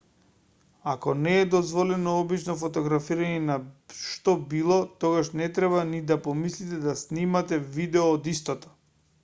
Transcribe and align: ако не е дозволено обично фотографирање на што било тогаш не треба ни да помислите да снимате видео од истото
ако 0.93 1.13
не 1.17 1.33
е 1.41 1.49
дозволено 1.55 2.13
обично 2.21 2.55
фотографирање 2.61 3.43
на 3.43 3.59
што 3.99 4.35
било 4.55 4.79
тогаш 5.05 5.31
не 5.43 5.51
треба 5.61 5.85
ни 5.93 6.03
да 6.13 6.21
помислите 6.29 6.83
да 6.89 6.99
снимате 7.07 7.65
видео 7.81 8.09
од 8.19 8.35
истото 8.37 8.77